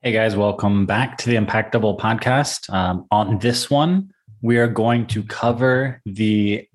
Hey 0.00 0.12
guys, 0.12 0.36
welcome 0.36 0.86
back 0.86 1.18
to 1.18 1.28
the 1.28 1.34
Impactable 1.34 1.98
podcast. 1.98 2.72
Um, 2.72 3.06
on 3.10 3.40
this 3.40 3.68
one, 3.68 4.12
we 4.42 4.56
are 4.58 4.68
going 4.68 5.08
to 5.08 5.24
cover 5.24 6.00
the 6.06 6.68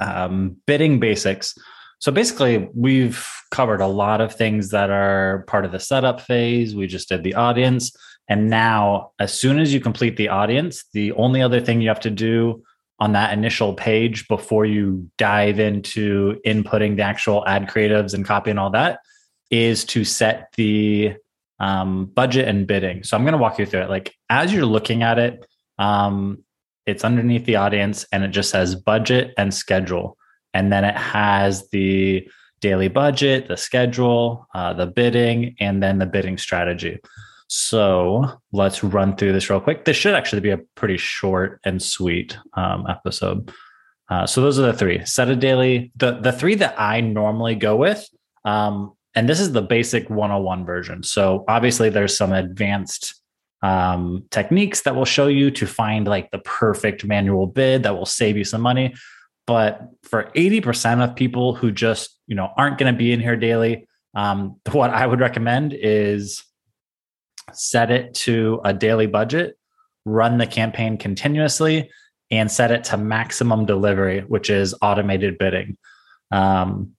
um, 0.00 0.56
bidding 0.66 0.98
basics. 0.98 1.54
So 2.00 2.10
basically, 2.10 2.68
we've 2.74 3.24
covered 3.52 3.80
a 3.80 3.86
lot 3.86 4.20
of 4.20 4.34
things 4.34 4.70
that 4.70 4.90
are 4.90 5.44
part 5.46 5.64
of 5.64 5.70
the 5.70 5.78
setup 5.78 6.20
phase. 6.20 6.74
We 6.74 6.88
just 6.88 7.08
did 7.08 7.22
the 7.22 7.36
audience. 7.36 7.92
And 8.28 8.50
now, 8.50 9.12
as 9.20 9.32
soon 9.32 9.60
as 9.60 9.72
you 9.72 9.78
complete 9.78 10.16
the 10.16 10.30
audience, 10.30 10.82
the 10.92 11.12
only 11.12 11.42
other 11.42 11.60
thing 11.60 11.80
you 11.80 11.88
have 11.88 12.00
to 12.00 12.10
do 12.10 12.64
on 12.98 13.12
that 13.12 13.32
initial 13.32 13.74
page 13.74 14.26
before 14.26 14.66
you 14.66 15.08
dive 15.18 15.60
into 15.60 16.40
inputting 16.44 16.96
the 16.96 17.02
actual 17.02 17.46
ad 17.46 17.68
creatives 17.68 18.12
and 18.12 18.24
copy 18.24 18.50
and 18.50 18.58
all 18.58 18.70
that 18.70 18.98
is 19.52 19.84
to 19.84 20.04
set 20.04 20.48
the 20.56 21.14
um, 21.60 22.06
budget 22.06 22.48
and 22.48 22.66
bidding. 22.66 23.04
So 23.04 23.16
I'm 23.16 23.22
going 23.22 23.32
to 23.32 23.38
walk 23.38 23.58
you 23.58 23.66
through 23.66 23.82
it. 23.82 23.90
Like 23.90 24.14
as 24.28 24.52
you're 24.52 24.66
looking 24.66 25.02
at 25.02 25.18
it, 25.18 25.46
um, 25.78 26.42
it's 26.86 27.04
underneath 27.04 27.44
the 27.44 27.56
audience 27.56 28.06
and 28.10 28.24
it 28.24 28.28
just 28.28 28.50
says 28.50 28.74
budget 28.74 29.32
and 29.36 29.52
schedule. 29.54 30.16
And 30.52 30.72
then 30.72 30.84
it 30.84 30.96
has 30.96 31.68
the 31.70 32.26
daily 32.60 32.88
budget, 32.88 33.48
the 33.48 33.56
schedule, 33.56 34.46
uh, 34.54 34.72
the 34.72 34.86
bidding, 34.86 35.54
and 35.60 35.82
then 35.82 35.98
the 35.98 36.06
bidding 36.06 36.38
strategy. 36.38 36.98
So 37.48 38.40
let's 38.52 38.82
run 38.82 39.16
through 39.16 39.32
this 39.32 39.50
real 39.50 39.60
quick. 39.60 39.84
This 39.84 39.96
should 39.96 40.14
actually 40.14 40.40
be 40.40 40.50
a 40.50 40.58
pretty 40.76 40.96
short 40.96 41.60
and 41.64 41.82
sweet 41.82 42.38
um, 42.54 42.86
episode. 42.88 43.52
Uh, 44.08 44.26
so 44.26 44.40
those 44.40 44.58
are 44.58 44.66
the 44.66 44.72
three. 44.72 45.04
Set 45.04 45.28
a 45.28 45.36
daily. 45.36 45.92
The 45.96 46.12
the 46.20 46.32
three 46.32 46.56
that 46.56 46.74
I 46.78 47.00
normally 47.00 47.54
go 47.54 47.76
with 47.76 48.08
um, 48.44 48.92
and 49.14 49.28
this 49.28 49.40
is 49.40 49.52
the 49.52 49.62
basic 49.62 50.08
101 50.08 50.64
version. 50.64 51.02
So 51.02 51.44
obviously 51.48 51.90
there's 51.90 52.16
some 52.16 52.32
advanced 52.32 53.14
um, 53.62 54.24
techniques 54.30 54.82
that 54.82 54.94
will 54.94 55.04
show 55.04 55.26
you 55.26 55.50
to 55.50 55.66
find 55.66 56.06
like 56.06 56.30
the 56.30 56.38
perfect 56.38 57.04
manual 57.04 57.46
bid 57.46 57.82
that 57.82 57.96
will 57.96 58.06
save 58.06 58.36
you 58.36 58.44
some 58.44 58.60
money. 58.60 58.94
But 59.46 59.80
for 60.04 60.30
80% 60.36 61.02
of 61.02 61.16
people 61.16 61.54
who 61.54 61.72
just, 61.72 62.16
you 62.26 62.36
know, 62.36 62.50
aren't 62.56 62.78
going 62.78 62.92
to 62.92 62.96
be 62.96 63.12
in 63.12 63.20
here 63.20 63.36
daily, 63.36 63.88
um, 64.14 64.60
what 64.72 64.90
I 64.90 65.06
would 65.06 65.20
recommend 65.20 65.74
is 65.74 66.44
set 67.52 67.90
it 67.90 68.14
to 68.14 68.60
a 68.64 68.72
daily 68.72 69.06
budget, 69.06 69.58
run 70.04 70.38
the 70.38 70.46
campaign 70.46 70.96
continuously, 70.96 71.90
and 72.30 72.50
set 72.50 72.70
it 72.70 72.84
to 72.84 72.96
maximum 72.96 73.66
delivery, 73.66 74.20
which 74.20 74.50
is 74.50 74.74
automated 74.82 75.36
bidding. 75.36 75.76
Um, 76.30 76.92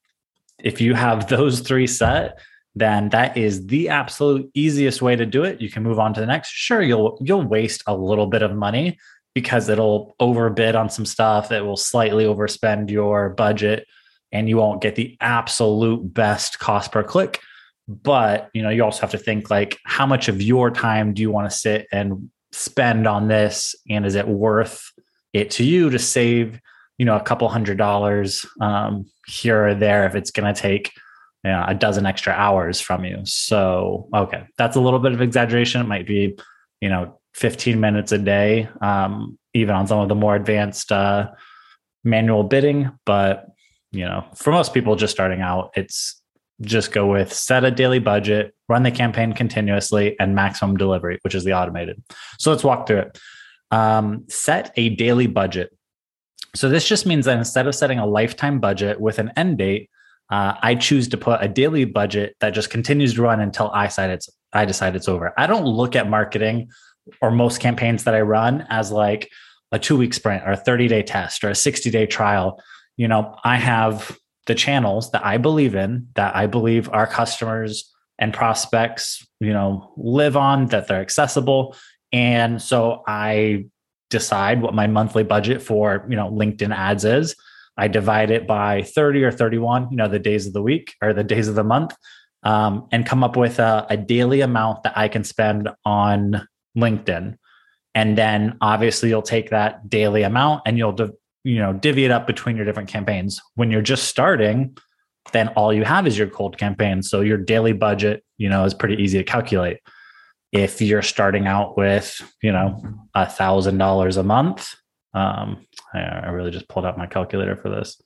if 0.64 0.82
you 0.82 0.94
have 0.94 1.28
those 1.28 1.60
three 1.62 1.88
set, 1.88 2.40
then 2.76 3.10
that 3.10 3.36
is 3.36 3.68
the 3.68 3.90
absolute 3.90 4.50
easiest 4.54 5.02
way 5.02 5.16
to 5.16 5.26
do 5.26 5.44
it. 5.44 5.62
You 5.62 5.70
can 5.70 5.84
move 5.84 6.00
on 6.00 6.14
to 6.14 6.22
the 6.22 6.26
next. 6.26 6.50
Sure, 6.50 6.82
you'll 6.82 7.18
you'll 7.22 7.44
waste 7.44 7.84
a 7.88 7.96
little 7.96 8.28
bit 8.28 8.42
of 8.42 8.56
money 8.56 8.98
because 9.34 9.70
it'll 9.70 10.16
overbid 10.20 10.76
on 10.76 10.90
some 10.90 11.06
stuff. 11.06 11.52
It 11.52 11.62
will 11.62 11.78
slightly 11.78 12.26
overspend 12.26 12.90
your 12.90 13.30
budget 13.30 13.88
and 14.32 14.48
you 14.48 14.58
won't 14.58 14.82
get 14.82 14.96
the 14.96 15.18
absolute 15.20 16.14
best 16.14 16.60
cost 16.60 16.92
per 16.92 17.04
click. 17.04 17.40
But 17.88 18.50
you 18.54 18.62
know, 18.62 18.70
you 18.70 18.84
also 18.84 19.02
have 19.02 19.12
to 19.12 19.18
think 19.18 19.50
like 19.50 19.78
how 19.86 20.06
much 20.06 20.30
of 20.30 20.42
your 20.42 20.72
time 20.72 21.14
do 21.14 21.22
you 21.22 21.32
want 21.32 21.50
to 21.50 21.56
sit 21.56 21.88
and 21.92 22.30
spend 22.52 23.08
on 23.08 23.28
this? 23.28 23.76
And 23.90 24.06
is 24.06 24.16
it 24.16 24.28
worth 24.28 24.92
it 25.34 25.52
to 25.52 25.64
you 25.64 25.90
to 25.90 26.00
save 26.00 26.60
you 26.98 27.06
know 27.06 27.16
a 27.16 27.22
couple 27.22 27.48
hundred 27.50 27.78
dollars 27.78 28.46
um, 28.60 29.06
here 29.28 29.68
or 29.68 29.76
there 29.76 30.06
if 30.06 30.16
it's 30.16 30.32
going 30.32 30.54
to 30.54 30.60
take 30.60 30.92
you 31.44 31.52
know, 31.52 31.66
a 31.68 31.74
dozen 31.74 32.06
extra 32.06 32.34
hours 32.34 32.80
from 32.80 33.04
you. 33.04 33.20
So 33.26 34.08
okay 34.14 34.44
that's 34.58 34.76
a 34.76 34.82
little 34.82 35.00
bit 35.00 35.14
of 35.14 35.22
exaggeration. 35.22 35.82
It 35.82 35.88
might 35.88 36.08
be 36.08 36.38
you 36.82 36.90
know 36.90 37.20
15 37.36 37.80
minutes 37.80 38.12
a 38.12 38.18
day 38.18 38.68
um, 38.82 39.38
even 39.54 39.76
on 39.76 39.88
some 39.88 40.00
of 40.00 40.10
the 40.10 40.16
more 40.16 40.36
advanced 40.36 40.92
uh, 40.92 41.30
manual 42.04 42.44
bidding 42.44 42.92
but 43.06 43.46
you 43.92 44.06
know 44.06 44.26
for 44.36 44.52
most 44.52 44.74
people 44.74 44.96
just 44.96 45.14
starting 45.14 45.42
out 45.42 45.72
it's 45.76 46.22
just 46.62 46.92
go 46.92 47.08
with 47.08 47.34
set 47.34 47.64
a 47.64 47.72
daily 47.72 48.00
budget 48.00 48.54
run 48.70 48.84
the 48.84 48.92
campaign 48.92 49.34
continuously 49.34 50.18
and 50.20 50.36
maximum 50.36 50.78
delivery 50.78 51.20
which 51.22 51.36
is 51.36 51.44
the 51.44 51.54
automated. 51.54 52.02
So 52.40 52.52
let's 52.52 52.64
walk 52.64 52.88
through 52.88 53.00
it. 53.00 53.20
Um, 53.72 54.26
set 54.28 54.74
a 54.76 54.90
daily 54.90 55.28
budget 55.28 55.72
so 56.56 56.70
this 56.70 56.88
just 56.88 57.06
means 57.06 57.26
that 57.26 57.38
instead 57.38 57.68
of 57.68 57.76
setting 57.76 58.00
a 58.00 58.06
lifetime 58.06 58.60
budget 58.60 59.00
with 59.00 59.20
an 59.20 59.32
end 59.36 59.58
date, 59.58 59.90
uh, 60.30 60.56
I 60.62 60.76
choose 60.76 61.08
to 61.10 61.18
put 61.18 61.44
a 61.44 61.48
daily 61.48 61.86
budget 61.86 62.36
that 62.40 62.52
just 62.52 62.70
continues 62.70 63.14
to 63.16 63.22
run 63.22 63.42
until 63.42 63.70
I 63.74 63.88
decide 63.88 64.10
it's 64.10 64.30
I 64.54 64.66
decide 64.66 64.96
it's 64.96 65.08
over. 65.08 65.34
I 65.38 65.48
don't 65.48 65.66
look 65.66 65.96
at 65.96 66.10
marketing 66.10 66.70
or 67.22 67.32
most 67.32 67.60
campaigns 67.60 68.04
that 68.04 68.16
I 68.16 68.22
run 68.22 68.66
as 68.70 68.92
like 68.92 69.30
a 69.72 69.80
two 69.80 69.98
week 69.98 70.14
sprint 70.14 70.44
or 70.46 70.52
a 70.52 70.58
30 70.58 70.88
day 70.88 71.04
test 71.04 71.44
or 71.44 71.50
a 71.50 71.56
60 71.56 71.90
day 71.90 72.06
trial. 72.06 72.62
You 72.98 73.08
know, 73.08 73.36
I 73.44 73.58
have 73.58 74.18
the 74.48 74.56
channels 74.56 75.12
that 75.12 75.26
I 75.26 75.38
believe 75.38 75.76
in, 75.76 76.08
that 76.16 76.36
I 76.36 76.48
believe 76.48 76.90
our 76.92 77.08
customers 77.08 77.90
and 78.20 78.34
prospects, 78.34 79.26
you 79.40 79.54
know, 79.54 79.94
live 79.98 80.36
on, 80.36 80.68
that 80.68 80.88
they're 80.88 81.02
accessible. 81.02 81.76
And 82.12 82.62
so 82.62 83.04
I 83.08 83.66
decide 84.12 84.62
what 84.62 84.76
my 84.76 84.86
monthly 84.86 85.24
budget 85.24 85.62
for 85.62 86.06
you 86.08 86.16
know 86.16 86.30
linkedin 86.30 86.76
ads 86.76 87.06
is. 87.06 87.36
I 87.78 87.88
divide 87.88 88.30
it 88.30 88.46
by 88.46 88.84
30 88.84 89.24
or 89.24 89.32
31 89.32 89.88
you 89.90 89.98
know 89.98 90.08
the 90.08 90.20
days 90.20 90.46
of 90.46 90.54
the 90.54 90.62
week 90.62 90.94
or 91.02 91.14
the 91.14 91.24
days 91.24 91.48
of 91.48 91.56
the 91.56 91.64
month 91.64 91.96
um, 92.44 92.88
and 92.92 93.06
come 93.06 93.24
up 93.24 93.36
with 93.36 93.58
a, 93.58 93.88
a 93.90 93.98
daily 93.98 94.42
amount 94.42 94.84
that 94.84 94.98
i 94.98 95.08
can 95.08 95.24
spend 95.24 95.70
on 95.86 96.48
linkedin. 96.78 97.38
And 97.94 98.18
then 98.18 98.58
obviously 98.62 99.10
you'll 99.10 99.22
take 99.22 99.50
that 99.50 99.90
daily 99.90 100.24
amount 100.24 100.62
and 100.66 100.78
you'll 100.78 100.94
div- 100.94 101.12
you 101.44 101.58
know 101.58 101.74
divvy 101.74 102.06
it 102.06 102.12
up 102.12 102.28
between 102.28 102.56
your 102.56 102.66
different 102.66 102.90
campaigns. 102.90 103.42
When 103.56 103.72
you're 103.72 103.82
just 103.82 104.04
starting 104.06 104.78
then 105.34 105.48
all 105.50 105.72
you 105.72 105.84
have 105.86 106.08
is 106.08 106.18
your 106.18 106.28
cold 106.28 106.58
campaign. 106.58 107.04
So 107.04 107.22
your 107.22 107.38
daily 107.38 107.74
budget 107.74 108.24
you 108.38 108.50
know 108.50 108.66
is 108.66 108.74
pretty 108.74 109.02
easy 109.02 109.18
to 109.18 109.24
calculate 109.24 109.78
if 110.52 110.82
you're 110.82 111.02
starting 111.02 111.48
out 111.48 111.78
with 111.78 112.22
you 112.42 112.52
know 112.52 112.84
a 113.16 113.26
thousand 113.26 113.78
dollars 113.78 114.18
a 114.18 114.24
month 114.24 114.76
um, 115.14 115.66
I, 115.94 116.30
really 116.30 116.52
just 116.52 116.70
pulled 116.70 116.86
out 116.86 116.98
my 116.98 117.06
calculator 117.06 117.58
for 117.58 117.70
this. 117.70 118.02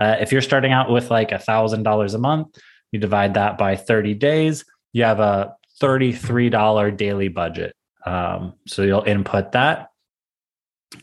Uh, 0.00 0.16
if 0.20 0.30
you're 0.30 0.42
starting 0.42 0.70
out 0.70 0.90
with 0.90 1.10
like 1.10 1.32
a 1.32 1.38
thousand 1.38 1.82
dollars 1.82 2.14
a 2.14 2.18
month 2.18 2.56
you 2.92 3.00
divide 3.00 3.34
that 3.34 3.58
by 3.58 3.76
30 3.76 4.14
days 4.14 4.64
you 4.92 5.04
have 5.04 5.20
a 5.20 5.54
$33 5.82 6.96
daily 6.96 7.28
budget. 7.28 7.74
Um, 8.04 8.54
so 8.66 8.82
you'll 8.82 9.02
input 9.02 9.52
that 9.52 9.90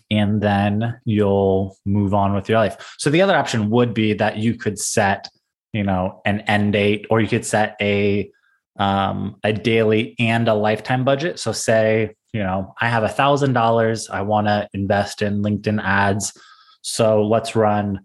and 0.10 0.42
then 0.42 1.00
you'll 1.06 1.78
move 1.86 2.14
on 2.14 2.34
with 2.34 2.48
your 2.48 2.58
life. 2.58 2.96
So 2.98 3.10
the 3.10 3.22
other 3.22 3.36
option 3.36 3.70
would 3.70 3.94
be 3.94 4.14
that 4.14 4.38
you 4.38 4.56
could 4.56 4.80
set 4.80 5.28
you 5.74 5.84
know 5.84 6.22
an 6.24 6.42
end 6.42 6.74
date 6.74 7.08
or 7.10 7.20
you 7.20 7.28
could 7.28 7.46
set 7.46 7.76
a 7.82 8.32
um, 8.78 9.36
a 9.44 9.54
daily 9.54 10.16
and 10.20 10.48
a 10.48 10.54
lifetime 10.54 11.04
budget. 11.04 11.40
So 11.40 11.52
say, 11.52 12.16
you 12.34 12.42
know, 12.42 12.74
I 12.82 12.90
have 12.90 13.04
a 13.04 13.10
thousand 13.10 13.54
dollars. 13.54 14.10
I 14.10 14.22
want 14.22 14.48
to 14.48 14.68
invest 14.74 15.22
in 15.22 15.44
LinkedIn 15.44 15.82
ads. 15.84 16.34
So 16.82 17.26
let's 17.26 17.56
run, 17.56 18.02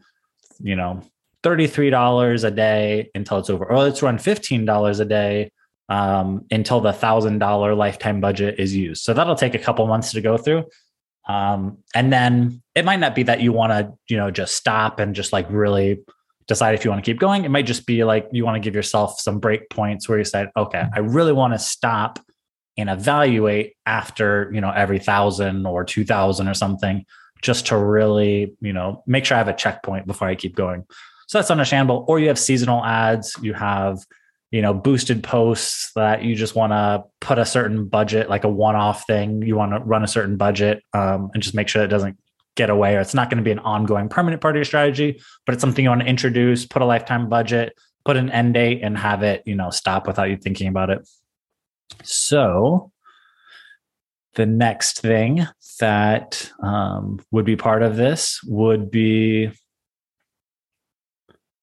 you 0.60 0.76
know, 0.76 1.02
$33 1.42 2.44
a 2.44 2.50
day 2.50 3.10
until 3.14 3.38
it's 3.38 3.50
over. 3.50 3.64
Or 3.64 3.78
let's 3.78 4.02
run 4.02 4.18
$15 4.18 5.00
a 5.00 5.04
day 5.04 5.52
um, 5.88 6.44
until 6.50 6.80
the 6.80 6.92
thousand 6.92 7.38
dollar 7.38 7.74
lifetime 7.74 8.20
budget 8.20 8.58
is 8.58 8.76
used. 8.76 9.02
So 9.02 9.14
that'll 9.14 9.34
take 9.34 9.54
a 9.54 9.58
couple 9.58 9.86
months 9.86 10.12
to 10.12 10.20
go 10.20 10.36
through. 10.36 10.64
Um, 11.28 11.78
and 11.94 12.12
then 12.12 12.62
it 12.74 12.84
might 12.84 13.00
not 13.00 13.14
be 13.14 13.22
that 13.24 13.40
you 13.40 13.52
want 13.52 13.72
to, 13.72 13.92
you 14.08 14.16
know, 14.16 14.30
just 14.30 14.56
stop 14.56 14.98
and 14.98 15.14
just 15.14 15.32
like 15.32 15.46
really 15.50 16.00
decide 16.48 16.74
if 16.74 16.84
you 16.84 16.90
want 16.90 17.04
to 17.04 17.08
keep 17.08 17.20
going. 17.20 17.44
It 17.44 17.50
might 17.50 17.66
just 17.66 17.86
be 17.86 18.02
like 18.04 18.26
you 18.32 18.44
want 18.44 18.56
to 18.56 18.60
give 18.60 18.74
yourself 18.74 19.20
some 19.20 19.38
break 19.38 19.68
points 19.70 20.08
where 20.08 20.18
you 20.18 20.24
said, 20.24 20.50
okay, 20.56 20.84
I 20.92 21.00
really 21.00 21.32
want 21.32 21.52
to 21.52 21.58
stop 21.58 22.18
and 22.76 22.88
evaluate 22.88 23.74
after, 23.86 24.50
you 24.52 24.60
know, 24.60 24.70
every 24.70 24.98
thousand 24.98 25.66
or 25.66 25.84
2000 25.84 26.48
or 26.48 26.54
something, 26.54 27.04
just 27.42 27.66
to 27.66 27.76
really, 27.76 28.54
you 28.60 28.72
know, 28.72 29.02
make 29.06 29.24
sure 29.24 29.36
I 29.36 29.38
have 29.38 29.48
a 29.48 29.54
checkpoint 29.54 30.06
before 30.06 30.26
I 30.26 30.34
keep 30.34 30.56
going. 30.56 30.84
So 31.26 31.38
that's 31.38 31.50
understandable. 31.50 32.06
Or 32.08 32.18
you 32.18 32.28
have 32.28 32.38
seasonal 32.38 32.82
ads, 32.84 33.36
you 33.42 33.52
have, 33.52 33.98
you 34.50 34.62
know, 34.62 34.72
boosted 34.72 35.22
posts 35.22 35.92
that 35.94 36.22
you 36.22 36.34
just 36.34 36.54
want 36.54 36.72
to 36.72 37.04
put 37.20 37.38
a 37.38 37.44
certain 37.44 37.86
budget, 37.86 38.30
like 38.30 38.44
a 38.44 38.48
one 38.48 38.76
off 38.76 39.06
thing. 39.06 39.42
You 39.42 39.56
want 39.56 39.72
to 39.72 39.80
run 39.80 40.02
a 40.02 40.08
certain 40.08 40.38
budget 40.38 40.82
um, 40.94 41.30
and 41.34 41.42
just 41.42 41.54
make 41.54 41.68
sure 41.68 41.82
it 41.82 41.88
doesn't 41.88 42.16
get 42.58 42.68
away 42.68 42.94
or 42.96 43.00
it's 43.00 43.14
not 43.14 43.30
going 43.30 43.38
to 43.38 43.44
be 43.44 43.50
an 43.50 43.58
ongoing 43.60 44.08
permanent 44.08 44.42
part 44.42 44.54
of 44.54 44.58
your 44.58 44.64
strategy 44.66 45.18
but 45.46 45.54
it's 45.54 45.62
something 45.62 45.84
you 45.84 45.88
want 45.88 46.02
to 46.02 46.06
introduce 46.06 46.66
put 46.66 46.82
a 46.82 46.84
lifetime 46.84 47.28
budget 47.28 47.72
put 48.08 48.16
an 48.16 48.30
end 48.30 48.54
date 48.54 48.80
and 48.82 48.96
have 48.96 49.22
it 49.22 49.42
you 49.44 49.54
know 49.54 49.68
stop 49.68 50.06
without 50.06 50.30
you 50.30 50.36
thinking 50.38 50.66
about 50.66 50.88
it. 50.88 51.06
So 52.04 52.90
the 54.34 54.46
next 54.46 55.00
thing 55.00 55.46
that 55.78 56.50
um, 56.62 57.20
would 57.30 57.44
be 57.44 57.56
part 57.56 57.82
of 57.82 57.96
this 57.96 58.40
would 58.44 58.90
be 58.90 59.50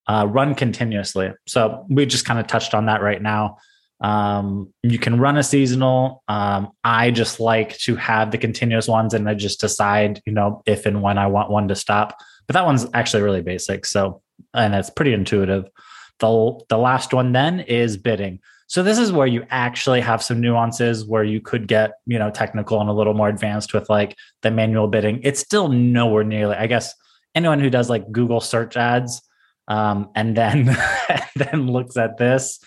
uh, 0.07 0.27
run 0.29 0.53
continuously. 0.53 1.33
So 1.47 1.83
we 1.89 2.05
just 2.05 2.25
kind 2.25 2.39
of 2.39 2.45
touched 2.45 2.75
on 2.75 2.85
that 2.85 3.01
right 3.01 3.21
now 3.21 3.57
Um, 4.01 4.73
you 4.83 4.99
can 4.99 5.19
run 5.19 5.37
a 5.37 5.43
seasonal. 5.43 6.23
Um, 6.27 6.71
I 6.83 7.11
just 7.11 7.39
like 7.39 7.77
to 7.79 7.95
have 7.95 8.31
the 8.31 8.37
continuous 8.37 8.87
ones 8.87 9.13
and 9.13 9.29
I 9.29 9.33
just 9.33 9.59
decide, 9.61 10.21
you 10.25 10.33
know, 10.33 10.61
if 10.65 10.85
and 10.85 11.01
when 11.01 11.17
I 11.17 11.27
want 11.27 11.49
one 11.49 11.67
to 11.69 11.75
stop. 11.75 12.17
But 12.47 12.53
that 12.53 12.65
one's 12.65 12.85
actually 12.93 13.23
really 13.23 13.41
basic. 13.41 13.85
So, 13.85 14.21
and 14.53 14.75
it's 14.75 14.89
pretty 14.89 15.13
intuitive. 15.13 15.65
The, 16.19 16.59
the 16.69 16.77
last 16.77 17.13
one 17.13 17.31
then 17.31 17.61
is 17.61 17.97
bidding. 17.97 18.39
So 18.67 18.81
this 18.81 18.97
is 18.97 19.11
where 19.11 19.27
you 19.27 19.45
actually 19.49 20.01
have 20.01 20.23
some 20.23 20.41
nuances 20.41 21.05
where 21.05 21.23
you 21.23 21.39
could 21.39 21.67
get, 21.67 21.93
you 22.05 22.17
know, 22.17 22.31
technical 22.31 22.81
and 22.81 22.89
a 22.89 22.93
little 22.93 23.13
more 23.13 23.29
advanced 23.29 23.73
with 23.73 23.89
like 23.89 24.15
the 24.41 24.51
manual 24.51 24.87
bidding. 24.87 25.19
It's 25.23 25.39
still 25.39 25.67
nowhere 25.67 26.23
nearly, 26.23 26.55
I 26.55 26.67
guess 26.67 26.93
anyone 27.35 27.59
who 27.59 27.69
does 27.69 27.89
like 27.89 28.11
Google 28.11 28.41
search 28.41 28.75
ads 28.75 29.21
um, 29.67 30.09
and 30.15 30.35
then 30.35 30.69
and 31.09 31.23
then 31.35 31.67
looks 31.67 31.97
at 31.97 32.17
this, 32.17 32.59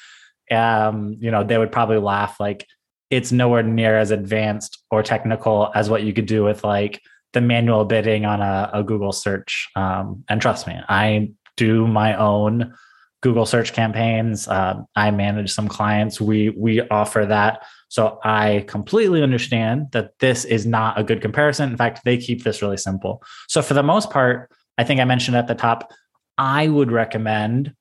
um, 0.51 1.17
you 1.21 1.31
know, 1.31 1.45
they 1.45 1.59
would 1.59 1.73
probably 1.73 1.99
laugh 1.99 2.39
like 2.41 2.67
it's 3.11 3.33
nowhere 3.33 3.63
near 3.63 3.99
as 3.99 4.11
advanced 4.11 4.83
or 4.91 5.03
technical 5.03 5.71
as 5.75 5.89
what 5.89 6.03
you 6.03 6.13
could 6.13 6.27
do 6.27 6.45
with 6.45 6.63
like 6.65 7.01
the 7.33 7.41
manual 7.41 7.85
bidding 7.85 8.25
on 8.25 8.41
a, 8.41 8.71
a 8.73 8.83
Google 8.83 9.13
search. 9.13 9.69
Um, 9.77 10.25
and 10.29 10.41
trust 10.41 10.67
me, 10.67 10.79
I 10.89 11.33
do 11.57 11.87
my 11.87 12.15
own 12.17 12.75
Google 13.21 13.47
search 13.47 13.73
campaigns. 13.73 14.47
Uh, 14.47 14.83
I 14.95 15.11
manage 15.11 15.53
some 15.53 15.69
clients. 15.69 16.21
We 16.21 16.51
we 16.51 16.83
offer 16.83 17.27
that. 17.27 17.67
So 17.89 18.21
I 18.23 18.65
completely 18.69 19.23
understand 19.23 19.89
that 19.93 20.13
this 20.21 20.45
is 20.45 20.67
not 20.67 20.99
a 20.99 21.03
good 21.03 21.21
comparison. 21.21 21.71
In 21.71 21.77
fact, 21.77 22.03
they 22.05 22.19
keep 22.19 22.45
this 22.45 22.63
really 22.63 22.77
simple. 22.77 23.23
So 23.49 23.63
for 23.63 23.75
the 23.75 23.83
most 23.83 24.11
part, 24.11 24.51
I 24.77 24.85
think 24.85 25.01
I 25.01 25.05
mentioned 25.05 25.37
at 25.37 25.49
the 25.49 25.55
top, 25.55 25.93
I 26.37 26.69
would 26.69 26.93
recommend 26.93 27.75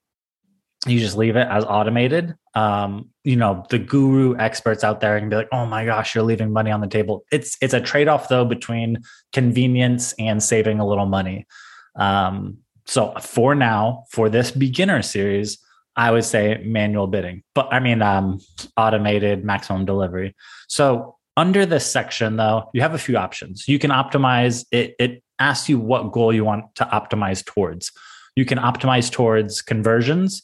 you 0.88 1.00
just 1.00 1.18
leave 1.18 1.36
it 1.36 1.48
as 1.50 1.64
automated. 1.66 2.36
Um, 2.56 3.10
you 3.24 3.36
know, 3.36 3.66
the 3.70 3.80
guru 3.80 4.36
experts 4.38 4.84
out 4.84 5.00
there 5.02 5.20
can 5.20 5.30
be 5.30 5.36
like, 5.36 5.50
"Oh 5.52 5.66
my 5.66 5.86
gosh, 5.86 6.16
you're 6.16 6.24
leaving 6.24 6.52
money 6.52 6.72
on 6.72 6.82
the 6.82 6.88
table." 6.88 7.24
It's 7.32 7.58
it's 7.62 7.74
a 7.74 7.82
trade 7.82 8.08
off 8.08 8.30
though 8.30 8.46
between 8.46 9.04
convenience 9.34 10.14
and 10.18 10.42
saving 10.42 10.80
a 10.80 10.88
little 10.88 11.06
money. 11.06 11.46
Um, 11.96 12.58
so 12.86 13.14
for 13.20 13.54
now, 13.54 14.06
for 14.12 14.30
this 14.30 14.52
beginner 14.52 15.02
series, 15.02 15.58
I 15.96 16.12
would 16.12 16.24
say 16.24 16.62
manual 16.64 17.08
bidding, 17.08 17.44
but 17.54 17.68
I 17.72 17.80
mean 17.80 18.02
um, 18.02 18.40
automated 18.78 19.44
maximum 19.44 19.86
delivery. 19.86 20.36
So 20.68 21.18
under 21.36 21.66
this 21.66 21.90
section, 21.90 22.38
though, 22.38 22.70
you 22.74 22.82
have 22.82 22.94
a 22.94 23.00
few 23.00 23.18
options. 23.18 23.68
You 23.68 23.78
can 23.78 23.92
optimize 23.92 24.66
it. 24.72 24.96
It 25.00 25.24
asks 25.40 25.70
you 25.70 25.80
what 25.80 26.12
goal 26.12 26.34
you 26.34 26.46
want 26.46 26.74
to 26.76 26.86
optimize 26.86 27.46
towards. 27.46 27.92
You 28.36 28.46
can 28.46 28.58
optimize 28.58 29.12
towards 29.12 29.62
conversions, 29.62 30.42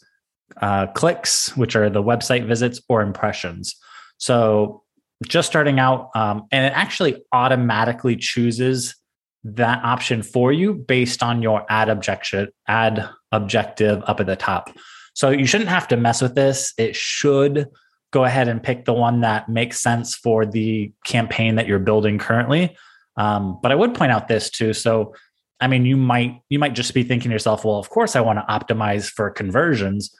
uh, 0.62 0.88
clicks, 0.88 1.56
which 1.58 1.76
are 1.76 1.90
the 1.90 2.04
website 2.04 2.46
visits, 2.48 2.82
or 2.90 3.02
impressions. 3.02 3.76
So 4.18 4.84
just 5.28 5.48
starting 5.48 5.80
out, 5.80 6.10
um, 6.16 6.48
and 6.52 6.66
it 6.66 6.74
actually 6.76 7.24
automatically 7.32 8.16
chooses 8.16 8.96
that 9.44 9.84
option 9.84 10.24
for 10.24 10.52
you 10.52 10.74
based 10.74 11.22
on 11.22 11.42
your 11.42 11.66
ad 11.70 11.90
objection 11.90 12.48
ad 12.68 13.10
objective 13.32 14.02
up 14.08 14.20
at 14.20 14.26
the 14.26 14.36
top. 14.36 14.70
So 15.14 15.30
you 15.30 15.46
shouldn't 15.46 15.70
have 15.70 15.88
to 15.90 15.98
mess 15.98 16.22
with 16.22 16.36
this. 16.36 16.74
It 16.78 16.96
should 16.96 17.70
go 18.12 18.24
ahead 18.24 18.48
and 18.48 18.64
pick 18.64 18.86
the 18.86 18.94
one 18.94 19.22
that 19.22 19.50
makes 19.50 19.80
sense 19.80 20.16
for 20.16 20.46
the 20.46 20.92
campaign 21.04 21.56
that 21.56 21.68
you're 21.68 21.80
building 21.80 22.20
currently. 22.20 22.78
Um, 23.18 23.60
but 23.62 23.72
I 23.72 23.76
would 23.76 23.94
point 23.96 24.12
out 24.12 24.28
this 24.28 24.50
too. 24.50 24.74
So 24.74 25.14
I 25.60 25.68
mean, 25.68 25.86
you 25.86 25.96
might 25.96 26.42
you 26.50 26.60
might 26.60 26.74
just 26.74 26.94
be 26.94 27.04
thinking 27.04 27.30
to 27.30 27.34
yourself, 27.34 27.64
well, 27.64 27.78
of 27.78 27.90
course 27.90 28.16
I 28.16 28.22
want 28.22 28.40
to 28.40 28.46
optimize 28.46 29.10
for 29.10 29.30
conversions, 29.30 30.14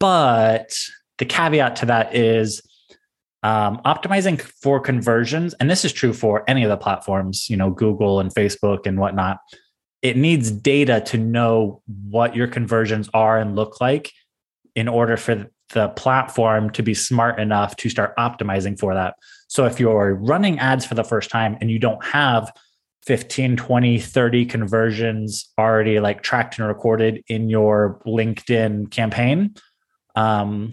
but 0.00 0.76
the 1.18 1.24
caveat 1.24 1.76
to 1.76 1.86
that 1.86 2.14
is 2.14 2.62
um, 3.42 3.80
optimizing 3.84 4.40
for 4.40 4.80
conversions, 4.80 5.54
and 5.54 5.70
this 5.70 5.84
is 5.84 5.92
true 5.92 6.12
for 6.12 6.48
any 6.48 6.64
of 6.64 6.70
the 6.70 6.76
platforms, 6.76 7.48
you 7.48 7.56
know, 7.56 7.70
Google 7.70 8.20
and 8.20 8.34
Facebook 8.34 8.86
and 8.86 8.98
whatnot. 8.98 9.38
It 10.02 10.16
needs 10.16 10.50
data 10.50 11.00
to 11.06 11.18
know 11.18 11.82
what 11.86 12.36
your 12.36 12.46
conversions 12.46 13.08
are 13.14 13.38
and 13.38 13.56
look 13.56 13.80
like 13.80 14.12
in 14.74 14.88
order 14.88 15.16
for 15.16 15.46
the 15.70 15.88
platform 15.90 16.70
to 16.70 16.82
be 16.82 16.94
smart 16.94 17.38
enough 17.38 17.76
to 17.76 17.90
start 17.90 18.16
optimizing 18.16 18.78
for 18.78 18.94
that. 18.94 19.14
So 19.48 19.66
if 19.66 19.80
you're 19.80 20.14
running 20.14 20.58
ads 20.58 20.84
for 20.84 20.94
the 20.94 21.04
first 21.04 21.30
time 21.30 21.58
and 21.60 21.70
you 21.70 21.78
don't 21.78 22.02
have 22.04 22.52
15, 23.06 23.56
20, 23.56 23.98
30 23.98 24.46
conversions 24.46 25.50
already 25.58 26.00
like 26.00 26.22
tracked 26.22 26.58
and 26.58 26.68
recorded 26.68 27.22
in 27.28 27.48
your 27.48 28.00
LinkedIn 28.06 28.90
campaign, 28.90 29.54
um, 30.18 30.72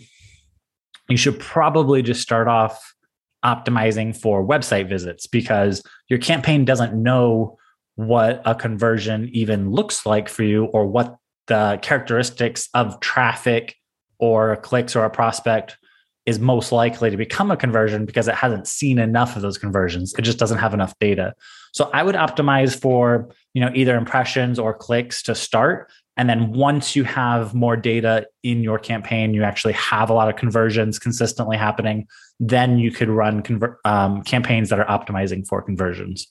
you 1.07 1.17
should 1.17 1.39
probably 1.39 2.01
just 2.01 2.21
start 2.21 2.47
off 2.47 2.95
optimizing 3.43 4.19
for 4.19 4.43
website 4.43 4.89
visits 4.89 5.27
because 5.27 5.83
your 6.09 6.17
campaign 6.17 6.65
doesn't 6.65 6.93
know 6.95 7.57
what 7.93 8.41
a 8.43 8.55
conversion 8.55 9.29
even 9.31 9.69
looks 9.69 10.03
like 10.03 10.27
for 10.27 10.41
you 10.41 10.65
or 10.65 10.87
what 10.87 11.15
the 11.45 11.77
characteristics 11.83 12.67
of 12.73 12.99
traffic 13.01 13.75
or 14.17 14.55
clicks 14.57 14.95
or 14.95 15.05
a 15.05 15.11
prospect 15.11 15.77
is 16.25 16.39
most 16.39 16.71
likely 16.71 17.11
to 17.11 17.17
become 17.17 17.51
a 17.51 17.57
conversion 17.57 18.03
because 18.03 18.27
it 18.27 18.33
hasn't 18.33 18.67
seen 18.67 18.97
enough 18.97 19.35
of 19.35 19.43
those 19.43 19.59
conversions. 19.59 20.11
It 20.17 20.23
just 20.23 20.39
doesn't 20.39 20.57
have 20.57 20.73
enough 20.73 20.95
data. 20.99 21.35
So 21.71 21.91
i 21.93 22.01
would 22.01 22.15
optimize 22.15 22.75
for 22.75 23.29
you 23.53 23.61
know 23.61 23.69
either 23.75 23.95
impressions 23.95 24.57
or 24.57 24.73
clicks 24.73 25.21
to 25.23 25.35
start 25.35 25.91
and 26.17 26.29
then 26.29 26.53
once 26.53 26.95
you 26.95 27.03
have 27.03 27.53
more 27.53 27.75
data 27.75 28.27
in 28.41 28.63
your 28.63 28.79
campaign, 28.79 29.33
you 29.33 29.43
actually 29.43 29.73
have 29.73 30.09
a 30.09 30.13
lot 30.13 30.29
of 30.29 30.37
conversions 30.37 30.97
consistently 30.97 31.57
happening, 31.57 32.07
then 32.39 32.79
you 32.79 32.91
could 32.91 33.09
run 33.09 33.43
conver- 33.43 33.75
um, 33.83 34.21
campaigns 34.23 34.69
that 34.69 34.79
are 34.79 34.85
optimizing 34.85 35.45
for 35.45 35.61
conversions. 35.61 36.27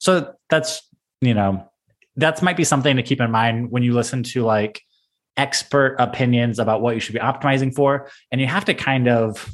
So 0.00 0.34
that's, 0.50 0.82
you 1.20 1.34
know, 1.34 1.68
that 2.16 2.42
might 2.42 2.56
be 2.56 2.64
something 2.64 2.96
to 2.96 3.02
keep 3.02 3.20
in 3.20 3.30
mind 3.30 3.70
when 3.70 3.84
you 3.84 3.94
listen 3.94 4.24
to 4.24 4.42
like 4.42 4.82
expert 5.36 5.94
opinions 6.00 6.58
about 6.58 6.82
what 6.82 6.94
you 6.94 7.00
should 7.00 7.14
be 7.14 7.20
optimizing 7.20 7.72
for. 7.72 8.10
And 8.32 8.40
you 8.40 8.48
have 8.48 8.64
to 8.64 8.74
kind 8.74 9.08
of, 9.08 9.48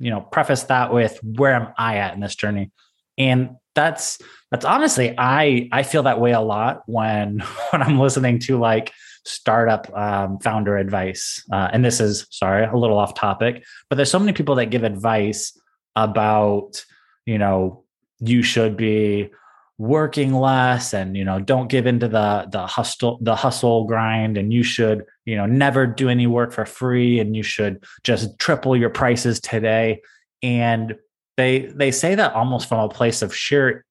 you 0.00 0.10
know, 0.10 0.20
preface 0.20 0.64
that 0.64 0.92
with 0.92 1.18
where 1.22 1.54
am 1.54 1.72
I 1.78 1.98
at 1.98 2.14
in 2.14 2.20
this 2.20 2.34
journey? 2.34 2.72
And 3.16 3.50
that's 3.76 4.18
that's 4.50 4.64
honestly, 4.64 5.14
I 5.16 5.68
I 5.70 5.84
feel 5.84 6.04
that 6.04 6.20
way 6.20 6.32
a 6.32 6.40
lot 6.40 6.82
when 6.86 7.38
when 7.70 7.82
I'm 7.82 8.00
listening 8.00 8.40
to 8.40 8.58
like 8.58 8.92
startup 9.28 9.90
um, 9.96 10.38
founder 10.38 10.76
advice. 10.76 11.44
Uh, 11.52 11.68
and 11.72 11.84
this 11.84 12.00
is, 12.00 12.26
sorry, 12.30 12.64
a 12.64 12.76
little 12.76 12.98
off 12.98 13.14
topic, 13.14 13.64
but 13.88 13.96
there's 13.96 14.10
so 14.10 14.18
many 14.18 14.32
people 14.32 14.54
that 14.56 14.66
give 14.66 14.84
advice 14.84 15.58
about, 15.96 16.84
you 17.26 17.38
know, 17.38 17.84
you 18.20 18.42
should 18.42 18.76
be 18.76 19.30
working 19.78 20.34
less 20.34 20.92
and 20.92 21.16
you 21.16 21.24
know 21.24 21.38
don't 21.38 21.68
give 21.68 21.86
into 21.86 22.08
the 22.08 22.48
the 22.50 22.66
hustle 22.66 23.16
the 23.22 23.36
hustle 23.36 23.84
grind 23.84 24.36
and 24.36 24.52
you 24.52 24.64
should 24.64 25.04
you 25.24 25.36
know 25.36 25.46
never 25.46 25.86
do 25.86 26.08
any 26.08 26.26
work 26.26 26.52
for 26.52 26.66
free 26.66 27.20
and 27.20 27.36
you 27.36 27.44
should 27.44 27.82
just 28.02 28.36
triple 28.40 28.76
your 28.76 28.90
prices 28.90 29.38
today 29.38 30.00
and 30.42 30.96
they 31.36 31.66
they 31.76 31.92
say 31.92 32.16
that 32.16 32.32
almost 32.32 32.68
from 32.68 32.80
a 32.80 32.88
place 32.88 33.22
of 33.22 33.32
sheer 33.32 33.84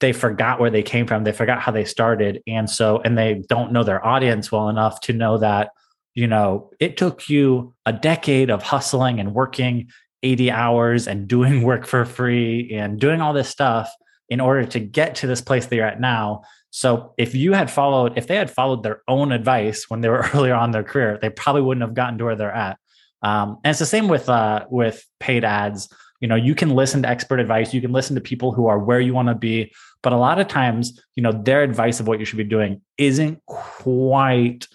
they 0.00 0.12
forgot 0.12 0.60
where 0.60 0.70
they 0.70 0.82
came 0.82 1.06
from 1.06 1.24
they 1.24 1.32
forgot 1.32 1.60
how 1.60 1.72
they 1.72 1.84
started 1.84 2.42
and 2.46 2.68
so 2.68 3.00
and 3.00 3.16
they 3.16 3.42
don't 3.48 3.72
know 3.72 3.84
their 3.84 4.04
audience 4.04 4.50
well 4.50 4.68
enough 4.68 5.00
to 5.00 5.12
know 5.12 5.38
that 5.38 5.70
you 6.14 6.26
know 6.26 6.70
it 6.80 6.96
took 6.96 7.28
you 7.28 7.74
a 7.86 7.92
decade 7.92 8.50
of 8.50 8.62
hustling 8.62 9.20
and 9.20 9.34
working 9.34 9.88
80 10.22 10.50
hours 10.50 11.06
and 11.06 11.28
doing 11.28 11.62
work 11.70 11.86
for 11.86 12.04
free 12.04 12.72
and 12.74 12.98
doing 12.98 13.20
all 13.20 13.32
this 13.32 13.48
stuff 13.48 13.92
in 14.28 14.40
order 14.40 14.64
to 14.64 14.80
get 14.80 15.16
to 15.16 15.26
this 15.26 15.42
place 15.42 15.66
that 15.66 15.76
you're 15.76 15.86
at 15.86 16.00
now. 16.00 16.42
So 16.70 17.12
if 17.18 17.34
you 17.34 17.52
had 17.52 17.70
followed 17.70 18.16
if 18.16 18.26
they 18.26 18.36
had 18.36 18.50
followed 18.50 18.82
their 18.82 19.02
own 19.06 19.30
advice 19.30 19.88
when 19.88 20.00
they 20.00 20.08
were 20.08 20.28
earlier 20.34 20.54
on 20.54 20.72
their 20.72 20.82
career 20.82 21.18
they 21.20 21.30
probably 21.30 21.62
wouldn't 21.62 21.86
have 21.86 21.94
gotten 21.94 22.18
to 22.18 22.24
where 22.24 22.36
they're 22.36 22.52
at. 22.52 22.78
Um, 23.22 23.58
and 23.64 23.70
it's 23.70 23.78
the 23.78 23.86
same 23.86 24.08
with 24.08 24.28
uh, 24.28 24.66
with 24.70 25.04
paid 25.20 25.44
ads 25.44 25.88
you 26.20 26.28
know 26.28 26.34
you 26.34 26.54
can 26.54 26.70
listen 26.70 27.02
to 27.02 27.08
expert 27.08 27.40
advice 27.40 27.74
you 27.74 27.80
can 27.80 27.92
listen 27.92 28.14
to 28.14 28.20
people 28.20 28.52
who 28.52 28.66
are 28.66 28.78
where 28.78 29.00
you 29.00 29.14
want 29.14 29.28
to 29.28 29.34
be 29.34 29.72
but 30.02 30.12
a 30.12 30.16
lot 30.16 30.38
of 30.38 30.48
times 30.48 31.00
you 31.16 31.22
know 31.22 31.32
their 31.32 31.62
advice 31.62 32.00
of 32.00 32.06
what 32.06 32.18
you 32.18 32.24
should 32.24 32.38
be 32.38 32.44
doing 32.44 32.80
isn't 32.98 33.44
quite 33.46 34.66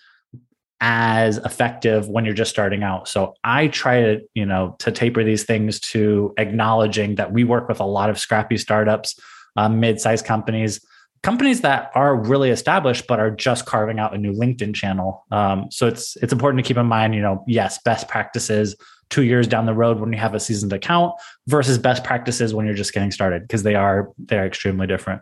as 0.82 1.38
effective 1.40 2.08
when 2.08 2.24
you're 2.24 2.34
just 2.34 2.52
starting 2.52 2.84
out. 2.84 3.08
So 3.08 3.36
i 3.44 3.68
try 3.68 4.02
to 4.02 4.22
you 4.34 4.46
know 4.46 4.76
to 4.80 4.92
taper 4.92 5.24
these 5.24 5.44
things 5.44 5.80
to 5.80 6.34
acknowledging 6.38 7.16
that 7.16 7.34
we 7.34 7.44
work 7.44 7.68
with 7.68 7.80
a 7.80 7.86
lot 7.86 8.10
of 8.10 8.18
scrappy 8.18 8.58
startups 8.58 9.20
um, 9.58 9.80
mid-sized 9.80 10.26
companies 10.26 10.80
companies 11.22 11.62
that 11.62 11.92
are 11.96 12.16
really 12.16 12.50
established 12.50 13.08
but 13.08 13.20
are 13.20 13.32
just 13.32 13.66
carving 13.66 14.00
out 14.00 14.16
a 14.16 14.18
new 14.18 14.32
linkedin 14.32 14.74
channel. 14.74 15.26
Um, 15.32 15.68
so 15.70 15.86
it's 15.88 16.16
it's 16.18 16.32
important 16.32 16.64
to 16.64 16.68
keep 16.68 16.78
in 16.78 16.86
mind 16.86 17.14
you 17.14 17.22
know 17.22 17.44
yes 17.48 17.80
best 17.84 18.08
practices 18.08 18.76
two 19.10 19.24
years 19.24 19.48
down 19.48 19.66
the 19.66 19.74
road 19.74 20.00
when 20.00 20.14
you 20.14 20.20
have 20.20 20.36
a 20.36 20.40
seasoned 20.40 20.74
account 20.74 21.14
versus 21.48 21.78
best 21.78 22.04
practices 22.04 22.54
when 22.54 22.66
you're 22.66 22.76
just 22.76 22.94
getting 22.94 23.12
started 23.12 23.42
because 23.44 23.64
they 23.64 23.76
are 23.76 24.12
they're 24.18 24.46
extremely 24.46 24.88
different 24.88 25.22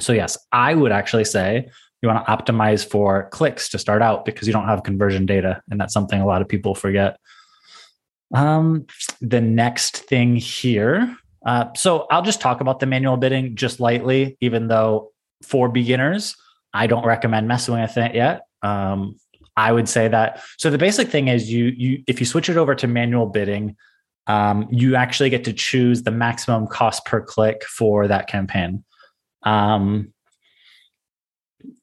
so 0.00 0.12
yes 0.12 0.36
i 0.52 0.74
would 0.74 0.92
actually 0.92 1.24
say 1.24 1.68
you 2.02 2.08
want 2.08 2.24
to 2.24 2.30
optimize 2.30 2.88
for 2.88 3.28
clicks 3.30 3.68
to 3.68 3.78
start 3.78 4.02
out 4.02 4.24
because 4.24 4.46
you 4.46 4.52
don't 4.52 4.66
have 4.66 4.82
conversion 4.82 5.26
data 5.26 5.62
and 5.70 5.80
that's 5.80 5.92
something 5.92 6.20
a 6.20 6.26
lot 6.26 6.42
of 6.42 6.48
people 6.48 6.74
forget 6.74 7.18
Um, 8.34 8.84
the 9.22 9.40
next 9.40 10.04
thing 10.08 10.36
here. 10.36 11.16
Uh, 11.46 11.66
so 11.74 12.06
I'll 12.10 12.22
just 12.22 12.40
talk 12.42 12.60
about 12.60 12.78
the 12.78 12.86
manual 12.86 13.16
bidding 13.16 13.56
just 13.56 13.80
lightly, 13.80 14.36
even 14.40 14.68
though 14.68 15.12
for 15.42 15.70
beginners, 15.70 16.36
I 16.74 16.86
don't 16.86 17.06
recommend 17.06 17.48
messing 17.48 17.80
with 17.80 17.96
it 17.96 18.14
yet. 18.14 18.42
Um, 18.62 19.16
I 19.58 19.72
would 19.72 19.88
say 19.88 20.06
that. 20.06 20.40
So 20.56 20.70
the 20.70 20.78
basic 20.78 21.08
thing 21.08 21.26
is 21.26 21.50
you 21.50 21.64
you 21.76 22.04
if 22.06 22.20
you 22.20 22.26
switch 22.26 22.48
it 22.48 22.56
over 22.56 22.76
to 22.76 22.86
manual 22.86 23.26
bidding, 23.26 23.76
um, 24.28 24.68
you 24.70 24.94
actually 24.94 25.30
get 25.30 25.42
to 25.44 25.52
choose 25.52 26.04
the 26.04 26.12
maximum 26.12 26.68
cost 26.68 27.04
per 27.04 27.20
click 27.20 27.64
for 27.64 28.06
that 28.06 28.28
campaign. 28.28 28.84
Um, 29.42 30.12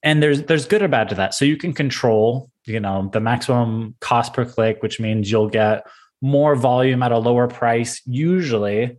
and 0.01 0.23
there's 0.23 0.43
there's 0.43 0.65
good 0.65 0.81
or 0.81 0.87
bad 0.87 1.09
to 1.09 1.15
that. 1.15 1.33
So 1.33 1.43
you 1.43 1.57
can 1.57 1.73
control, 1.73 2.49
you 2.65 2.79
know, 2.79 3.09
the 3.11 3.19
maximum 3.19 3.95
cost 3.99 4.33
per 4.33 4.45
click, 4.45 4.81
which 4.81 5.01
means 5.01 5.29
you'll 5.29 5.49
get 5.49 5.85
more 6.21 6.55
volume 6.55 7.03
at 7.03 7.11
a 7.11 7.17
lower 7.17 7.47
price. 7.49 8.01
Usually, 8.05 8.97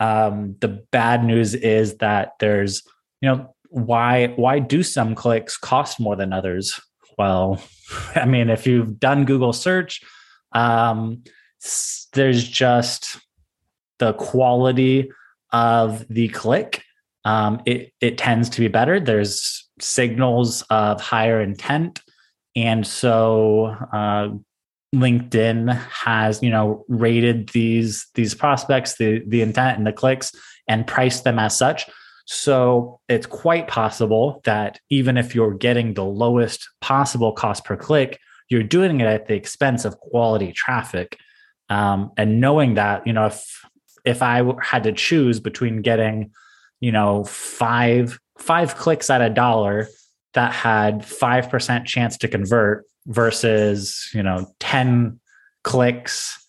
um, 0.00 0.54
the 0.60 0.84
bad 0.92 1.24
news 1.24 1.54
is 1.54 1.96
that 1.96 2.32
there's, 2.40 2.82
you 3.22 3.30
know, 3.30 3.54
why 3.70 4.34
why 4.36 4.58
do 4.58 4.82
some 4.82 5.14
clicks 5.14 5.56
cost 5.56 5.98
more 5.98 6.14
than 6.14 6.34
others? 6.34 6.78
Well, 7.18 7.60
I 8.14 8.24
mean, 8.24 8.50
if 8.50 8.66
you've 8.66 8.98
done 8.98 9.24
Google 9.24 9.52
search, 9.52 10.02
um, 10.52 11.22
there's 12.12 12.48
just 12.48 13.18
the 13.98 14.14
quality 14.14 15.10
of 15.52 16.06
the 16.08 16.28
click. 16.28 16.82
Um, 17.24 17.60
it 17.66 17.92
it 18.00 18.16
tends 18.16 18.48
to 18.50 18.60
be 18.60 18.68
better. 18.68 19.00
There's 19.00 19.68
signals 19.80 20.62
of 20.70 21.00
higher 21.00 21.40
intent, 21.40 22.00
and 22.56 22.86
so 22.86 23.76
uh, 23.92 24.30
LinkedIn 24.94 25.74
has 25.74 26.42
you 26.42 26.50
know 26.50 26.84
rated 26.88 27.50
these 27.50 28.06
these 28.14 28.34
prospects, 28.34 28.96
the 28.96 29.22
the 29.26 29.42
intent 29.42 29.78
and 29.78 29.86
the 29.86 29.92
clicks, 29.92 30.32
and 30.68 30.86
priced 30.86 31.24
them 31.24 31.38
as 31.38 31.58
such. 31.58 31.86
So 32.30 33.00
it's 33.08 33.24
quite 33.24 33.68
possible 33.68 34.42
that 34.44 34.80
even 34.90 35.16
if 35.16 35.34
you're 35.34 35.54
getting 35.54 35.94
the 35.94 36.04
lowest 36.04 36.68
possible 36.82 37.32
cost 37.32 37.64
per 37.64 37.74
click, 37.74 38.20
you're 38.50 38.62
doing 38.62 39.00
it 39.00 39.06
at 39.06 39.28
the 39.28 39.34
expense 39.34 39.86
of 39.86 39.98
quality 39.98 40.52
traffic. 40.52 41.16
Um, 41.70 42.12
and 42.18 42.38
knowing 42.38 42.74
that, 42.74 43.06
you 43.06 43.14
know, 43.14 43.26
if 43.26 43.64
if 44.04 44.20
I 44.20 44.42
had 44.62 44.82
to 44.82 44.92
choose 44.92 45.40
between 45.40 45.80
getting, 45.80 46.30
you 46.80 46.92
know, 46.92 47.24
five 47.24 48.18
five 48.36 48.76
clicks 48.76 49.08
at 49.08 49.22
a 49.22 49.30
dollar 49.30 49.88
that 50.34 50.52
had 50.52 51.06
five 51.06 51.48
percent 51.48 51.86
chance 51.86 52.18
to 52.18 52.28
convert 52.28 52.84
versus 53.06 54.06
you 54.12 54.22
know 54.22 54.52
ten 54.60 55.18
clicks 55.64 56.46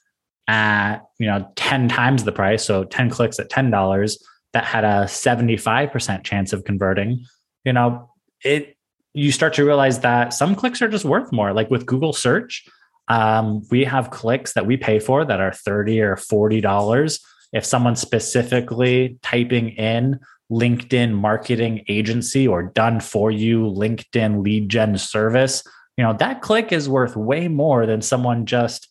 at 0.50 0.98
you 1.20 1.28
know 1.28 1.50
ten 1.56 1.88
times 1.88 2.26
the 2.26 2.34
price, 2.34 2.66
so 2.66 2.84
ten 2.84 3.10
clicks 3.10 3.40
at 3.40 3.50
ten 3.50 3.72
dollars 3.72 4.22
that 4.54 4.66
had 4.66 4.84
a 4.84 5.06
75% 5.06 6.24
chance 6.24 6.54
of 6.54 6.64
converting, 6.64 7.26
you 7.64 7.74
know, 7.74 8.10
it 8.44 8.76
you 9.14 9.32
start 9.32 9.54
to 9.54 9.66
realize 9.66 10.00
that 10.00 10.34
some 10.34 10.56
clicks 10.56 10.82
are 10.82 10.88
just 10.88 11.06
worth 11.06 11.32
more. 11.32 11.52
Like 11.52 11.70
with 11.72 11.86
Google 11.86 12.14
search, 12.14 12.66
um, 13.08 13.64
we 13.72 13.84
have 13.84 14.12
clicks 14.12 14.54
that 14.54 14.68
we 14.68 14.78
pay 14.78 15.00
for 15.00 15.26
that 15.26 15.42
are 15.42 15.52
30 15.52 16.02
or 16.02 16.16
$40. 16.16 17.20
If 17.52 17.66
someone's 17.66 18.00
specifically 18.00 19.18
typing 19.24 19.70
in 19.70 20.20
LinkedIn 20.52 21.14
marketing 21.14 21.84
agency 21.88 22.48
or 22.48 22.64
done 22.64 23.00
for 23.00 23.32
you 23.32 23.64
LinkedIn 23.64 24.44
lead 24.44 24.70
gen 24.70 24.98
service, 24.98 25.64
you 25.98 26.04
know, 26.04 26.14
that 26.14 26.42
click 26.42 26.72
is 26.72 26.88
worth 26.88 27.16
way 27.16 27.48
more 27.48 27.86
than 27.86 28.02
someone 28.02 28.46
just 28.46 28.88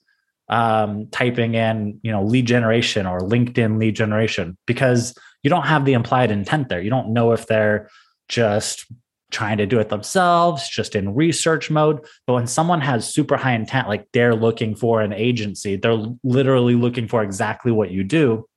um, 0.49 1.09
typing 1.11 1.55
in, 1.55 2.01
you 2.03 2.11
know, 2.11 2.23
lead 2.23 2.47
generation 2.47 3.07
or 3.07 3.21
LinkedIn 3.21 3.79
lead 3.79 3.97
generation 3.97 4.57
because 4.67 5.15
you 5.43 5.51
don't 5.51 5.67
have 5.67 5.85
the 5.85 5.93
implied 5.93 6.31
intent 6.31 6.69
there. 6.69 6.81
You 6.81 6.91
don't 6.91 7.13
know 7.13 7.33
if 7.33 7.47
they're 7.47 7.89
just 8.29 8.87
trying 9.31 9.59
to 9.59 9.67
do 9.67 9.79
it 9.79 9.91
themselves, 9.91 10.69
just 10.69 10.95
in 10.95 11.15
research 11.15 11.71
mode. 11.71 12.01
But 12.27 12.35
when 12.35 12.47
someone 12.47 12.81
has 12.81 13.13
super 13.13 13.37
high 13.37 13.53
intent, 13.53 13.89
like 13.89 14.07
they're 14.13 14.35
looking 14.35 14.75
for 14.75 15.03
an 15.03 15.13
agency, 15.13 15.77
they're 15.77 16.03
literally 16.25 16.75
looking 16.75 17.09
for 17.09 17.23
exactly 17.23 17.71
what 17.71 17.91
you 17.91 18.05
do. 18.05 18.49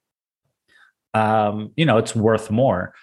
Um, 1.13 1.71
you 1.75 1.85
know, 1.85 1.97
it's 1.97 2.15
worth 2.15 2.49
more. 2.49 2.93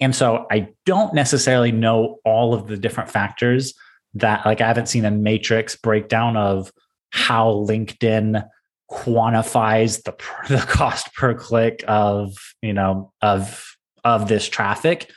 And 0.00 0.14
so 0.14 0.46
I 0.50 0.68
don't 0.86 1.12
necessarily 1.12 1.72
know 1.72 2.18
all 2.24 2.54
of 2.54 2.66
the 2.66 2.78
different 2.78 3.10
factors 3.10 3.74
that, 4.14 4.46
like, 4.46 4.60
I 4.62 4.66
haven't 4.66 4.88
seen 4.88 5.04
a 5.04 5.10
matrix 5.10 5.76
breakdown 5.76 6.36
of 6.36 6.72
how 7.10 7.52
LinkedIn 7.52 8.44
quantifies 8.90 10.02
the 10.04 10.14
the 10.54 10.64
cost 10.66 11.14
per 11.14 11.34
click 11.34 11.84
of 11.86 12.34
you 12.62 12.72
know 12.72 13.12
of 13.22 13.76
of 14.04 14.28
this 14.28 14.48
traffic. 14.48 15.10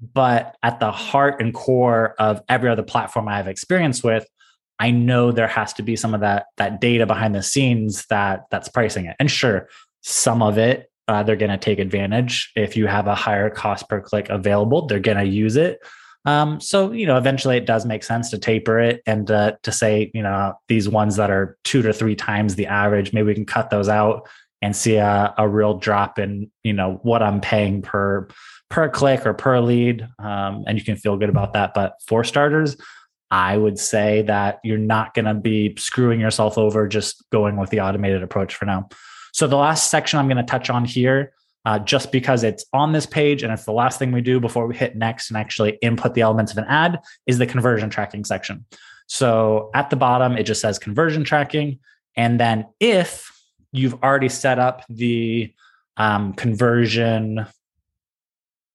But 0.00 0.56
at 0.62 0.78
the 0.78 0.92
heart 0.92 1.42
and 1.42 1.52
core 1.52 2.14
of 2.20 2.40
every 2.48 2.70
other 2.70 2.84
platform 2.84 3.26
i 3.26 3.36
have 3.36 3.48
experience 3.48 4.00
with 4.02 4.24
i 4.78 4.92
know 4.92 5.32
there 5.32 5.48
has 5.48 5.72
to 5.72 5.82
be 5.82 5.96
some 5.96 6.14
of 6.14 6.20
that 6.20 6.46
that 6.56 6.80
data 6.80 7.04
behind 7.04 7.34
the 7.34 7.42
scenes 7.42 8.06
that 8.08 8.44
that's 8.50 8.68
pricing 8.68 9.06
it. 9.06 9.16
And 9.18 9.30
sure 9.30 9.68
some 10.02 10.42
of 10.42 10.56
it 10.56 10.90
uh, 11.08 11.22
they're 11.22 11.36
going 11.36 11.50
to 11.50 11.56
take 11.56 11.78
advantage. 11.78 12.52
If 12.54 12.76
you 12.76 12.86
have 12.86 13.06
a 13.06 13.14
higher 13.14 13.48
cost 13.48 13.88
per 13.88 14.00
click 14.00 14.28
available 14.28 14.86
they're 14.86 15.00
going 15.00 15.18
to 15.18 15.26
use 15.26 15.56
it 15.56 15.80
um, 16.24 16.60
so 16.60 16.92
you 16.92 17.06
know, 17.06 17.16
eventually 17.16 17.56
it 17.56 17.66
does 17.66 17.86
make 17.86 18.02
sense 18.02 18.30
to 18.30 18.38
taper 18.38 18.78
it 18.78 19.02
and 19.06 19.30
uh, 19.30 19.52
to 19.62 19.72
say, 19.72 20.10
you 20.14 20.22
know, 20.22 20.54
these 20.68 20.88
ones 20.88 21.16
that 21.16 21.30
are 21.30 21.56
two 21.64 21.82
to 21.82 21.92
three 21.92 22.16
times 22.16 22.54
the 22.54 22.66
average, 22.66 23.12
maybe 23.12 23.28
we 23.28 23.34
can 23.34 23.46
cut 23.46 23.70
those 23.70 23.88
out 23.88 24.28
and 24.60 24.74
see 24.74 24.96
a, 24.96 25.34
a 25.38 25.48
real 25.48 25.78
drop 25.78 26.18
in, 26.18 26.50
you 26.64 26.72
know, 26.72 26.98
what 27.02 27.22
I'm 27.22 27.40
paying 27.40 27.82
per 27.82 28.28
per 28.70 28.88
click 28.88 29.24
or 29.24 29.32
per 29.32 29.60
lead, 29.60 30.06
um, 30.18 30.64
and 30.66 30.76
you 30.78 30.84
can 30.84 30.96
feel 30.96 31.16
good 31.16 31.30
about 31.30 31.54
that. 31.54 31.72
But 31.74 31.94
for 32.06 32.22
starters, 32.24 32.76
I 33.30 33.56
would 33.56 33.78
say 33.78 34.22
that 34.22 34.58
you're 34.64 34.78
not 34.78 35.14
going 35.14 35.24
to 35.26 35.34
be 35.34 35.74
screwing 35.78 36.20
yourself 36.20 36.58
over 36.58 36.86
just 36.88 37.24
going 37.30 37.56
with 37.56 37.70
the 37.70 37.80
automated 37.80 38.22
approach 38.22 38.54
for 38.54 38.64
now. 38.64 38.88
So 39.32 39.46
the 39.46 39.56
last 39.56 39.90
section 39.90 40.18
I'm 40.18 40.26
going 40.26 40.38
to 40.38 40.42
touch 40.42 40.70
on 40.70 40.84
here 40.84 41.32
uh, 41.68 41.78
just 41.80 42.10
because 42.10 42.44
it's 42.44 42.64
on 42.72 42.92
this 42.92 43.04
page 43.04 43.42
and 43.42 43.52
it's 43.52 43.66
the 43.66 43.72
last 43.72 43.98
thing 43.98 44.10
we 44.10 44.22
do 44.22 44.40
before 44.40 44.66
we 44.66 44.74
hit 44.74 44.96
next 44.96 45.28
and 45.28 45.36
actually 45.36 45.72
input 45.82 46.14
the 46.14 46.22
elements 46.22 46.50
of 46.50 46.56
an 46.56 46.64
ad 46.64 46.98
is 47.26 47.36
the 47.36 47.46
conversion 47.46 47.90
tracking 47.90 48.24
section. 48.24 48.64
So 49.06 49.68
at 49.74 49.90
the 49.90 49.96
bottom, 49.96 50.32
it 50.38 50.44
just 50.44 50.62
says 50.62 50.78
conversion 50.78 51.24
tracking. 51.24 51.78
And 52.16 52.40
then 52.40 52.64
if 52.80 53.30
you've 53.70 54.02
already 54.02 54.30
set 54.30 54.58
up 54.58 54.82
the 54.88 55.52
um, 55.98 56.32
conversion 56.32 57.44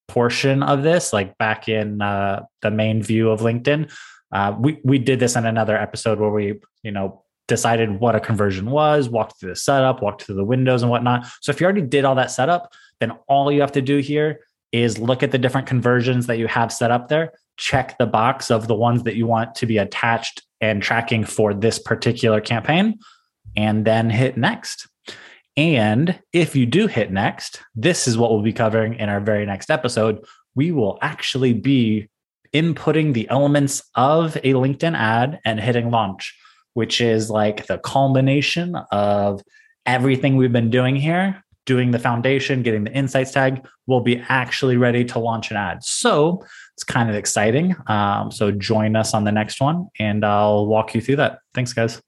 portion 0.08 0.62
of 0.62 0.84
this, 0.84 1.12
like 1.12 1.36
back 1.40 1.68
in 1.68 2.00
uh, 2.00 2.44
the 2.62 2.70
main 2.70 3.02
view 3.02 3.32
of 3.32 3.40
LinkedIn, 3.40 3.92
uh, 4.32 4.56
we 4.60 4.80
we 4.84 5.00
did 5.00 5.20
this 5.20 5.36
in 5.36 5.48
another 5.48 5.76
episode 5.76 6.20
where 6.20 6.30
we 6.30 6.60
you 6.84 6.92
know 6.92 7.24
decided 7.48 8.00
what 8.00 8.16
a 8.16 8.20
conversion 8.20 8.70
was, 8.70 9.10
walked 9.10 9.40
through 9.40 9.50
the 9.50 9.56
setup, 9.56 10.02
walked 10.02 10.24
through 10.24 10.36
the 10.36 10.46
windows 10.46 10.84
and 10.84 10.92
whatnot. 10.92 11.26
So 11.42 11.52
if 11.52 11.60
you 11.60 11.66
already 11.66 11.82
did 11.82 12.06
all 12.06 12.16
that 12.16 12.32
setup, 12.32 12.72
then 13.04 13.18
all 13.28 13.52
you 13.52 13.62
have 13.62 13.74
to 13.74 13.82
do 13.82 13.98
here 13.98 14.40
is 14.72 14.98
look 14.98 15.22
at 15.22 15.32
the 15.32 15.38
different 15.38 15.68
conversions 15.68 16.28
that 16.28 16.38
you 16.38 16.48
have 16.48 16.72
set 16.72 16.90
up 16.90 17.08
there, 17.08 17.34
check 17.58 17.98
the 17.98 18.06
box 18.06 18.50
of 18.50 18.68
the 18.68 18.76
ones 18.76 19.04
that 19.04 19.16
you 19.16 19.28
want 19.28 19.54
to 19.56 19.66
be 19.66 19.78
attached 19.78 20.42
and 20.62 20.82
tracking 20.82 21.24
for 21.24 21.54
this 21.54 21.78
particular 21.78 22.42
campaign, 22.42 22.98
and 23.56 23.86
then 23.86 24.10
hit 24.10 24.38
next. 24.38 24.88
And 25.56 26.20
if 26.32 26.56
you 26.56 26.66
do 26.66 26.88
hit 26.88 27.12
next, 27.12 27.62
this 27.76 28.08
is 28.08 28.18
what 28.18 28.32
we'll 28.32 28.42
be 28.42 28.54
covering 28.54 28.96
in 28.96 29.10
our 29.10 29.20
very 29.20 29.46
next 29.46 29.70
episode. 29.70 30.26
We 30.56 30.72
will 30.72 30.98
actually 31.02 31.54
be 31.54 32.10
inputting 32.54 33.14
the 33.14 33.30
elements 33.30 33.84
of 33.94 34.36
a 34.38 34.54
LinkedIn 34.54 34.98
ad 34.98 35.40
and 35.46 35.60
hitting 35.60 35.92
launch 35.92 36.36
which 36.74 37.02
is 37.02 37.30
like 37.30 37.66
the 37.68 37.78
culmination 37.78 38.76
of 38.92 39.42
everything 39.86 40.36
we've 40.36 40.52
been 40.52 40.70
doing 40.70 40.96
here, 40.96 41.43
doing 41.66 41.92
the 41.92 42.00
foundation, 42.00 42.62
getting 42.62 42.84
the 42.84 42.92
insights 42.92 43.32
tag, 43.32 43.66
we'll 43.88 44.02
be 44.02 44.22
actually 44.28 44.78
ready 44.78 45.06
to 45.06 45.20
launch 45.20 45.52
an 45.52 45.58
ad. 45.58 45.84
So 45.84 46.44
it's 46.76 46.84
kind 46.84 47.10
of 47.10 47.16
exciting. 47.16 47.76
Um, 47.88 48.32
so 48.32 48.52
join 48.52 48.96
us 48.96 49.14
on 49.14 49.24
the 49.24 49.32
next 49.32 49.62
one 49.62 49.88
and 50.00 50.26
I'll 50.26 50.66
walk 50.66 50.94
you 50.94 51.02
through 51.02 51.18
that. 51.18 51.40
Thanks, 51.54 51.72
guys. 51.72 52.02